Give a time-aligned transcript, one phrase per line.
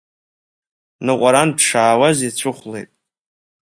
[1.05, 2.89] Ныҟәарантә дшаауаз ицәыхәлеит.